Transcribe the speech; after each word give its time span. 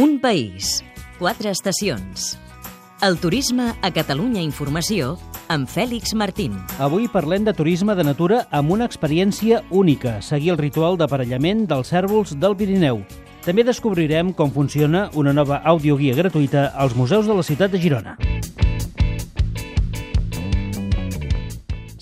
Un 0.00 0.20
país, 0.20 0.82
quatre 1.18 1.50
estacions. 1.50 2.38
El 3.04 3.18
turisme 3.20 3.74
a 3.84 3.90
Catalunya 3.92 4.40
Informació 4.40 5.18
amb 5.52 5.68
Fèlix 5.68 6.14
Martín. 6.16 6.54
Avui 6.80 7.10
parlem 7.12 7.44
de 7.44 7.52
turisme 7.52 7.92
de 7.92 8.06
natura 8.08 8.46
amb 8.48 8.72
una 8.72 8.88
experiència 8.88 9.60
única, 9.68 10.14
seguir 10.24 10.54
el 10.54 10.60
ritual 10.62 10.96
d'aparellament 10.96 11.66
dels 11.68 11.92
cèrvols 11.92 12.32
del 12.40 12.56
Pirineu. 12.56 13.04
També 13.44 13.68
descobrirem 13.68 14.32
com 14.32 14.56
funciona 14.56 15.10
una 15.12 15.36
nova 15.36 15.60
audioguia 15.60 16.16
gratuïta 16.16 16.70
als 16.72 16.96
museus 16.96 17.28
de 17.28 17.36
la 17.36 17.44
ciutat 17.44 17.76
de 17.76 17.84
Girona. 17.84 18.16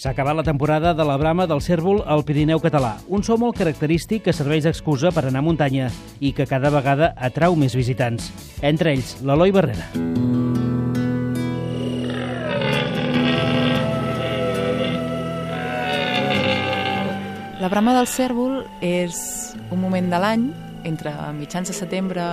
S'ha 0.00 0.14
acabat 0.14 0.32
la 0.32 0.42
temporada 0.42 0.94
de 0.96 1.04
la 1.04 1.18
brama 1.20 1.44
del 1.44 1.60
cèrvol 1.60 1.98
al 2.08 2.22
Pirineu 2.24 2.56
català, 2.64 2.94
un 3.12 3.20
so 3.20 3.34
molt 3.36 3.58
característic 3.58 4.22
que 4.24 4.32
serveix 4.32 4.64
d'excusa 4.64 5.10
per 5.12 5.26
anar 5.28 5.42
a 5.42 5.44
muntanya 5.44 5.90
i 6.24 6.30
que 6.32 6.46
cada 6.48 6.70
vegada 6.72 7.10
atrau 7.20 7.52
més 7.52 7.76
visitants. 7.76 8.30
Entre 8.64 8.94
ells, 8.94 9.18
l'Eloi 9.20 9.52
Barrera. 9.52 9.90
La 17.60 17.68
brama 17.68 17.92
del 17.98 18.08
cèrvol 18.08 18.62
és 18.80 19.20
un 19.68 19.84
moment 19.84 20.08
de 20.08 20.24
l'any, 20.24 20.48
entre 20.88 21.12
mitjans 21.36 21.68
de 21.68 21.76
setembre 21.76 22.24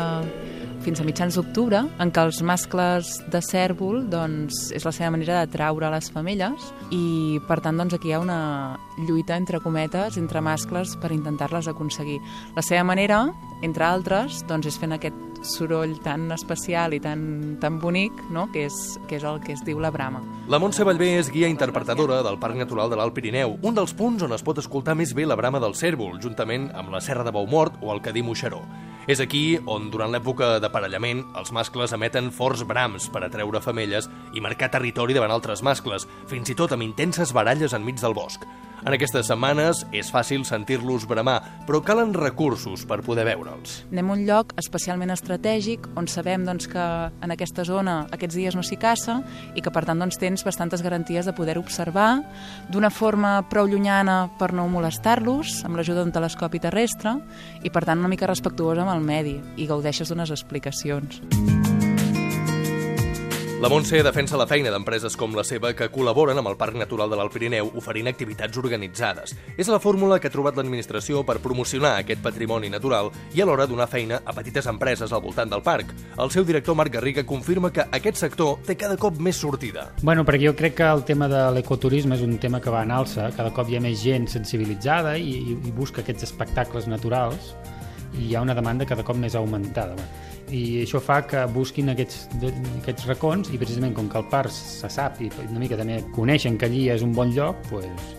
fins 0.88 1.02
a 1.02 1.04
mitjans 1.04 1.36
d'octubre, 1.36 1.82
en 2.00 2.12
què 2.16 2.22
els 2.24 2.38
mascles 2.48 3.10
de 3.28 3.42
cèrvol 3.44 4.06
doncs, 4.08 4.70
és 4.72 4.86
la 4.88 4.94
seva 4.96 5.10
manera 5.12 5.42
d'atraure 5.42 5.90
les 5.92 6.08
femelles 6.14 6.70
i, 6.96 7.42
per 7.44 7.58
tant, 7.66 7.76
doncs, 7.76 7.98
aquí 7.98 8.08
hi 8.08 8.16
ha 8.16 8.22
una 8.24 8.78
lluita 8.96 9.36
entre 9.36 9.60
cometes, 9.60 10.16
entre 10.16 10.40
mascles, 10.40 10.96
per 11.02 11.12
intentar-les 11.12 11.68
aconseguir. 11.68 12.22
La 12.56 12.64
seva 12.64 12.86
manera, 12.88 13.26
entre 13.68 13.84
altres, 13.84 14.40
doncs, 14.48 14.70
és 14.72 14.80
fent 14.80 14.96
aquest 14.96 15.44
soroll 15.44 15.98
tan 16.06 16.32
especial 16.32 16.96
i 16.96 17.02
tan, 17.04 17.58
tan 17.60 17.82
bonic, 17.84 18.24
no? 18.32 18.48
que, 18.56 18.70
és, 18.72 18.98
que 19.12 19.20
és 19.20 19.28
el 19.28 19.44
que 19.44 19.58
es 19.60 19.68
diu 19.68 19.84
la 19.84 19.92
brama. 19.92 20.24
La 20.48 20.64
Montse 20.64 20.88
Vallvé 20.88 21.18
és 21.20 21.34
guia 21.36 21.52
interpretadora 21.52 22.24
del 22.24 22.40
Parc 22.40 22.56
Natural 22.56 22.88
de 22.88 22.96
l'Alt 22.96 23.18
Pirineu, 23.18 23.60
un 23.60 23.76
dels 23.76 23.92
punts 23.92 24.24
on 24.24 24.40
es 24.40 24.46
pot 24.46 24.64
escoltar 24.64 24.96
més 24.96 25.12
bé 25.12 25.28
la 25.28 25.36
brama 25.36 25.60
del 25.60 25.76
cèrvol, 25.76 26.16
juntament 26.24 26.72
amb 26.72 26.96
la 26.96 27.04
Serra 27.04 27.28
de 27.28 27.36
Baumort 27.36 27.84
o 27.84 27.92
el 27.92 28.06
Cadí 28.06 28.24
Moixeró. 28.24 28.64
És 29.08 29.22
aquí 29.24 29.56
on, 29.72 29.86
durant 29.88 30.12
l'època 30.12 30.58
d'aparellament, 30.60 31.22
els 31.40 31.54
mascles 31.56 31.94
emeten 31.96 32.28
forts 32.36 32.66
brams 32.68 33.06
per 33.08 33.22
atreure 33.24 33.62
femelles 33.64 34.10
i 34.36 34.44
marcar 34.44 34.68
territori 34.74 35.16
davant 35.16 35.32
altres 35.32 35.64
mascles, 35.64 36.04
fins 36.28 36.52
i 36.52 36.56
tot 36.60 36.76
amb 36.76 36.84
intenses 36.84 37.32
baralles 37.32 37.72
enmig 37.78 38.02
del 38.04 38.18
bosc. 38.18 38.44
En 38.86 38.94
aquestes 38.94 39.28
setmanes 39.28 39.82
és 39.96 40.12
fàcil 40.14 40.44
sentir-los 40.48 41.08
bramar, 41.10 41.40
però 41.68 41.82
calen 41.84 42.14
recursos 42.16 42.86
per 42.88 43.00
poder 43.06 43.26
veure'ls. 43.28 43.82
Anem 43.92 44.12
a 44.12 44.16
un 44.16 44.24
lloc 44.28 44.54
especialment 44.62 45.12
estratègic 45.14 45.90
on 45.98 46.08
sabem 46.12 46.46
doncs, 46.48 46.70
que 46.70 46.86
en 47.10 47.34
aquesta 47.34 47.66
zona 47.68 48.00
aquests 48.14 48.38
dies 48.38 48.58
no 48.58 48.64
s'hi 48.64 48.78
caça 48.80 49.20
i 49.58 49.64
que 49.66 49.74
per 49.74 49.86
tant 49.90 50.00
doncs, 50.04 50.20
tens 50.22 50.46
bastantes 50.46 50.86
garanties 50.86 51.26
de 51.26 51.36
poder 51.38 51.58
observar 51.58 52.22
d'una 52.72 52.94
forma 52.94 53.42
prou 53.50 53.68
llunyana 53.68 54.28
per 54.40 54.54
no 54.54 54.68
molestar-los, 54.72 55.64
amb 55.66 55.80
l'ajuda 55.80 56.04
d'un 56.04 56.14
telescopi 56.16 56.62
terrestre 56.62 57.18
i 57.64 57.74
per 57.74 57.86
tant 57.88 58.00
una 58.00 58.12
mica 58.12 58.30
respectuosa 58.30 58.86
amb 58.86 58.94
el 58.94 59.06
medi 59.06 59.40
i 59.58 59.68
gaudeixes 59.70 60.14
d'unes 60.14 60.32
explicacions. 60.32 61.24
La 63.60 63.70
Montse 63.70 64.04
defensa 64.06 64.38
la 64.38 64.46
feina 64.46 64.70
d'empreses 64.70 65.16
com 65.18 65.34
la 65.34 65.42
seva 65.42 65.72
que 65.74 65.88
col·laboren 65.90 66.38
amb 66.38 66.52
el 66.52 66.56
Parc 66.60 66.76
Natural 66.78 67.10
de 67.10 67.18
l'Alt 67.18 67.34
Pirineu 67.34 67.72
oferint 67.80 68.06
activitats 68.06 68.60
organitzades. 68.62 69.32
És 69.58 69.72
la 69.74 69.80
fórmula 69.82 70.20
que 70.22 70.30
ha 70.30 70.34
trobat 70.36 70.60
l'administració 70.60 71.24
per 71.26 71.40
promocionar 71.42 71.96
aquest 71.98 72.22
patrimoni 72.22 72.70
natural 72.70 73.10
i 73.34 73.42
alhora 73.42 73.66
donar 73.66 73.88
feina 73.90 74.20
a 74.22 74.36
petites 74.38 74.70
empreses 74.70 75.10
al 75.10 75.24
voltant 75.24 75.50
del 75.50 75.64
parc. 75.66 75.90
El 76.22 76.30
seu 76.30 76.46
director 76.46 76.78
Marc 76.78 76.94
Garriga 76.94 77.24
confirma 77.26 77.72
que 77.74 77.88
aquest 77.98 78.22
sector 78.22 78.60
té 78.68 78.78
cada 78.78 78.94
cop 79.02 79.18
més 79.18 79.42
sortida. 79.42 79.88
Bueno, 80.04 80.22
perquè 80.22 80.52
jo 80.52 80.54
crec 80.60 80.78
que 80.78 80.92
el 80.92 81.02
tema 81.10 81.26
de 81.26 81.42
l'ecoturisme 81.58 82.14
és 82.14 82.22
un 82.28 82.38
tema 82.38 82.62
que 82.62 82.70
va 82.70 82.86
en 82.86 82.94
alça, 82.94 83.32
cada 83.34 83.50
cop 83.58 83.74
hi 83.74 83.80
ha 83.80 83.82
més 83.82 84.06
gent 84.06 84.30
sensibilitzada 84.30 85.18
i, 85.18 85.34
i 85.58 85.74
busca 85.74 86.06
aquests 86.06 86.30
espectacles 86.30 86.86
naturals 86.86 87.56
i 88.16 88.30
hi 88.30 88.36
ha 88.36 88.44
una 88.46 88.56
demanda 88.58 88.86
cada 88.86 89.04
cop 89.04 89.18
més 89.20 89.36
augmentada. 89.36 89.96
I 90.48 90.84
això 90.86 91.02
fa 91.04 91.20
que 91.28 91.44
busquin 91.52 91.92
aquests, 91.92 92.30
aquests 92.80 93.08
racons 93.10 93.52
i 93.52 93.60
precisament 93.60 93.96
com 93.98 94.08
que 94.08 94.22
el 94.22 94.30
parc 94.32 94.54
se 94.54 94.88
sap 94.92 95.20
i 95.22 95.28
una 95.50 95.60
mica 95.60 95.80
també 95.80 96.00
coneixen 96.16 96.58
que 96.58 96.70
allí 96.70 96.88
és 96.94 97.04
un 97.04 97.12
bon 97.18 97.34
lloc, 97.36 97.60
pues, 97.72 98.16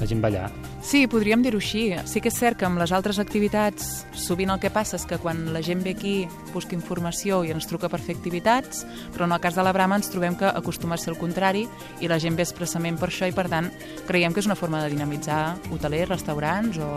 la 0.00 0.08
gent 0.08 0.22
va 0.24 0.30
allà. 0.30 0.46
Sí, 0.82 1.04
podríem 1.10 1.42
dir-ho 1.44 1.60
així. 1.60 1.84
Sí 2.08 2.22
que 2.24 2.30
és 2.32 2.38
cert 2.38 2.58
que 2.58 2.66
amb 2.68 2.80
les 2.80 2.92
altres 2.96 3.20
activitats 3.22 4.06
sovint 4.16 4.50
el 4.52 4.60
que 4.62 4.72
passa 4.72 4.96
és 4.96 5.06
que 5.08 5.20
quan 5.20 5.50
la 5.54 5.62
gent 5.62 5.84
ve 5.84 5.94
aquí 5.96 6.14
busca 6.54 6.74
informació 6.76 7.42
i 7.44 7.52
ens 7.54 7.68
truca 7.70 7.90
per 7.92 8.00
fer 8.00 8.16
activitats, 8.16 8.84
però 9.14 9.28
en 9.28 9.36
el 9.36 9.42
cas 9.44 9.58
de 9.58 9.66
la 9.66 9.74
Brama 9.76 10.00
ens 10.00 10.10
trobem 10.12 10.38
que 10.40 10.48
acostuma 10.48 10.96
a 10.96 11.02
ser 11.02 11.12
el 11.14 11.20
contrari 11.20 11.66
i 12.00 12.08
la 12.08 12.18
gent 12.22 12.38
ve 12.38 12.46
expressament 12.46 12.98
per 12.98 13.10
això 13.10 13.28
i 13.28 13.36
per 13.36 13.48
tant 13.52 13.70
creiem 14.08 14.32
que 14.32 14.42
és 14.42 14.48
una 14.48 14.58
forma 14.58 14.82
de 14.82 14.90
dinamitzar 14.94 15.58
hotelers, 15.70 16.08
restaurants 16.10 16.80
o, 16.80 16.90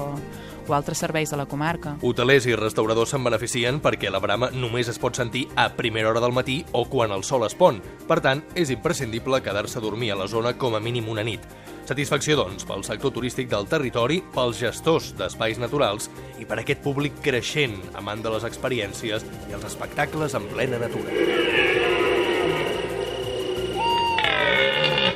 o 0.67 0.73
altres 0.73 1.01
serveis 1.03 1.31
de 1.31 1.37
la 1.37 1.47
comarca. 1.49 1.97
Hotelers 2.01 2.47
i 2.47 2.55
restauradors 2.55 3.13
se'n 3.13 3.23
beneficien 3.23 3.81
perquè 3.83 4.11
la 4.11 4.21
brama 4.23 4.51
només 4.55 4.89
es 4.89 4.99
pot 5.01 5.15
sentir 5.19 5.47
a 5.55 5.69
primera 5.75 6.09
hora 6.09 6.23
del 6.23 6.35
matí 6.35 6.61
o 6.71 6.85
quan 6.89 7.11
el 7.11 7.23
sol 7.27 7.45
es 7.47 7.55
pon. 7.55 7.81
Per 8.07 8.19
tant, 8.23 8.43
és 8.55 8.71
imprescindible 8.73 9.43
quedar-se 9.43 9.79
a 9.79 9.83
dormir 9.83 10.13
a 10.13 10.19
la 10.19 10.29
zona 10.31 10.55
com 10.57 10.75
a 10.75 10.83
mínim 10.83 11.09
una 11.11 11.25
nit. 11.25 11.43
Satisfacció, 11.83 12.37
doncs, 12.39 12.63
pel 12.63 12.83
sector 12.87 13.11
turístic 13.11 13.49
del 13.51 13.67
territori, 13.67 14.21
pels 14.31 14.61
gestors 14.61 15.11
d'espais 15.19 15.59
naturals 15.59 16.07
i 16.39 16.47
per 16.47 16.61
aquest 16.61 16.79
públic 16.85 17.17
creixent 17.25 17.75
amant 17.99 18.23
de 18.23 18.31
les 18.31 18.45
experiències 18.47 19.25
i 19.49 19.57
els 19.57 19.67
espectacles 19.67 20.37
en 20.39 20.47
plena 20.53 20.79
natura. 20.79 21.11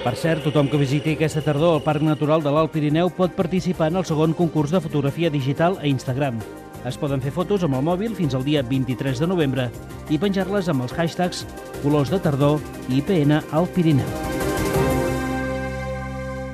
Per 0.03 0.13
cert, 0.15 0.43
tothom 0.43 0.69
que 0.71 0.79
visiti 0.79 1.15
aquesta 1.15 1.41
tardor 1.43 1.77
al 1.77 1.83
Parc 1.83 2.03
Natural 2.03 2.43
de 2.43 2.51
l'Alt 2.51 2.71
Pirineu 2.75 3.09
pot 3.15 3.33
participar 3.35 3.89
en 3.91 3.99
el 3.99 4.07
segon 4.07 4.35
concurs 4.35 4.71
de 4.75 4.83
fotografia 4.83 5.31
digital 5.31 5.79
a 5.81 5.87
Instagram. 5.87 6.39
Es 6.87 6.99
poden 6.99 7.23
fer 7.23 7.33
fotos 7.35 7.63
amb 7.67 7.79
el 7.79 7.83
mòbil 7.87 8.15
fins 8.15 8.35
al 8.35 8.45
dia 8.47 8.63
23 8.63 9.23
de 9.23 9.27
novembre 9.27 9.67
i 10.11 10.19
penjar-les 10.19 10.71
amb 10.71 10.87
els 10.87 10.95
hashtags 10.95 11.43
colors 11.81 12.11
de 12.13 12.23
tardor 12.23 12.63
i 12.87 13.01
IPN 13.01 13.39
al 13.51 13.71
Pirineu. 13.75 14.26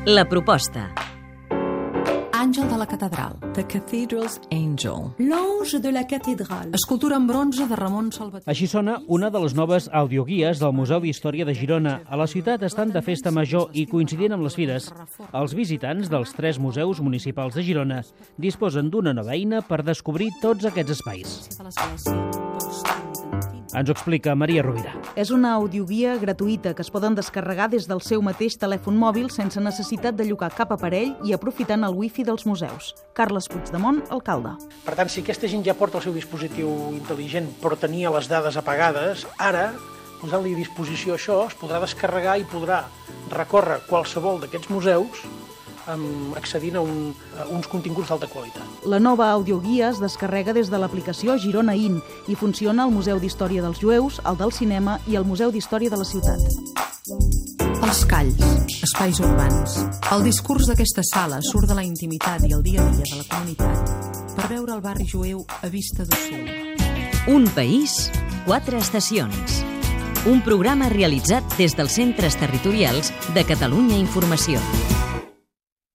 La 0.06 0.26
proposta. 0.28 0.90
Àngel 2.36 2.68
de 2.68 2.76
la 2.76 2.86
Catedral. 2.86 3.38
The 3.56 3.64
Cathedral's 3.64 4.42
Angel. 4.52 5.14
L'Ange 5.18 5.80
de 5.80 5.94
la 5.96 6.04
Catedral. 6.06 6.74
Escultura 6.76 7.16
en 7.16 7.26
bronze 7.26 7.64
de 7.70 7.76
Ramon 7.80 8.12
Salvatierra. 8.12 8.52
Així 8.52 8.68
sona 8.68 8.98
una 9.08 9.30
de 9.32 9.40
les 9.40 9.56
noves 9.56 9.88
audioguies 9.94 10.60
del 10.60 10.74
Museu 10.76 11.00
d'Història 11.00 11.48
de 11.48 11.56
Girona. 11.56 12.02
A 12.04 12.20
la 12.20 12.28
ciutat 12.28 12.68
estan 12.68 12.92
de 12.92 13.00
festa 13.02 13.32
major 13.32 13.72
i 13.72 13.86
coincidint 13.88 14.36
amb 14.36 14.44
les 14.44 14.60
fires. 14.60 14.92
Els 15.32 15.56
visitants 15.56 16.12
dels 16.12 16.36
tres 16.36 16.60
museus 16.60 17.00
municipals 17.00 17.56
de 17.56 17.64
Girona 17.64 18.04
disposen 18.36 18.92
d'una 18.92 19.16
nova 19.16 19.32
eina 19.40 19.64
per 19.64 19.86
descobrir 19.88 20.28
tots 20.42 20.68
aquests 20.68 21.00
espais. 21.00 21.48
Ens 23.74 23.90
ho 23.90 23.94
explica 23.96 24.36
Maria 24.38 24.62
Rovira. 24.62 24.92
És 25.18 25.32
una 25.34 25.56
audioguia 25.58 26.14
gratuïta 26.22 26.76
que 26.78 26.84
es 26.86 26.92
poden 26.94 27.16
descarregar 27.18 27.72
des 27.72 27.88
del 27.90 28.04
seu 28.06 28.22
mateix 28.22 28.54
telèfon 28.62 29.00
mòbil 29.02 29.32
sense 29.34 29.62
necessitat 29.66 30.14
de 30.14 30.28
llogar 30.28 30.52
cap 30.54 30.76
aparell 30.76 31.16
i 31.26 31.34
aprofitant 31.34 31.82
el 31.88 31.98
wifi 31.98 32.26
dels 32.28 32.46
museus. 32.46 32.92
Carles 33.18 33.50
Puigdemont, 33.50 34.04
alcalde. 34.14 34.54
Per 34.86 34.94
tant, 35.00 35.10
si 35.10 35.24
aquesta 35.24 35.50
gent 35.50 35.66
ja 35.66 35.74
porta 35.80 35.98
el 35.98 36.06
seu 36.06 36.14
dispositiu 36.14 36.70
intel·ligent 36.94 37.50
però 37.64 37.80
tenia 37.82 38.14
les 38.14 38.30
dades 38.30 38.62
apagades, 38.62 39.26
ara, 39.42 39.72
posant-li 40.22 40.54
a 40.54 40.62
disposició 40.62 41.18
això, 41.18 41.42
es 41.50 41.58
podrà 41.58 41.82
descarregar 41.82 42.38
i 42.38 42.46
podrà 42.46 42.84
recórrer 43.34 43.82
qualsevol 43.90 44.44
d'aquests 44.44 44.70
museus 44.70 45.26
accedint 46.38 46.78
a, 46.78 46.86
un, 46.86 47.10
a 47.42 47.50
uns 47.52 47.68
continguts 47.68 48.14
d'alta 48.14 48.30
qualitat. 48.30 48.73
La 48.86 49.00
nova 49.00 49.32
audioguia 49.32 49.90
es 49.90 50.00
descarrega 50.04 50.54
des 50.54 50.70
de 50.70 50.80
l'aplicació 50.80 51.38
Girona 51.40 51.76
In 51.76 52.02
i 52.28 52.36
funciona 52.36 52.84
al 52.84 52.92
Museu 52.92 53.20
d'Història 53.20 53.64
dels 53.64 53.80
Jueus, 53.80 54.20
el 54.28 54.36
del 54.38 54.52
Cinema 54.52 54.98
i 55.08 55.16
el 55.16 55.24
Museu 55.24 55.52
d'Història 55.52 55.90
de 55.90 56.00
la 56.02 56.08
Ciutat. 56.08 56.44
Els 57.84 58.04
calls, 58.10 58.76
espais 58.84 59.22
urbans. 59.24 59.78
El 60.12 60.28
discurs 60.28 60.68
d'aquesta 60.68 61.04
sala 61.08 61.40
surt 61.42 61.72
de 61.72 61.78
la 61.80 61.88
intimitat 61.88 62.44
i 62.44 62.52
el 62.52 62.64
dia 62.64 62.84
a 62.84 62.92
dia 62.92 63.08
de 63.08 63.22
la 63.22 63.28
comunitat 63.32 64.14
per 64.34 64.50
veure 64.50 64.74
el 64.74 64.82
barri 64.82 65.06
jueu 65.08 65.46
a 65.62 65.70
vista 65.70 66.04
d'ocell. 66.04 66.50
Un 67.32 67.48
país, 67.56 68.10
quatre 68.48 68.78
estacions. 68.82 69.62
Un 70.28 70.42
programa 70.44 70.90
realitzat 70.92 71.56
des 71.60 71.78
dels 71.78 71.96
centres 72.00 72.36
territorials 72.40 73.14
de 73.36 73.46
Catalunya 73.48 74.00
Informació. 74.00 74.60